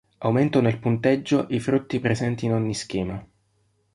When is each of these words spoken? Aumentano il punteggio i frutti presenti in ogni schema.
Aumentano 0.17 0.67
il 0.67 0.79
punteggio 0.79 1.45
i 1.51 1.59
frutti 1.59 1.99
presenti 1.99 2.45
in 2.45 2.53
ogni 2.55 2.73
schema. 2.73 3.23